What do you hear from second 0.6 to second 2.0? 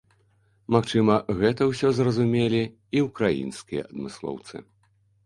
Магчыма, гэта ўсё